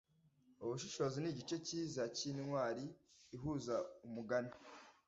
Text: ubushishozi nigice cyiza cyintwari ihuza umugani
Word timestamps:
ubushishozi 0.63 1.17
nigice 1.21 1.55
cyiza 1.67 2.03
cyintwari 2.15 2.85
ihuza 3.35 3.75
umugani 4.07 4.53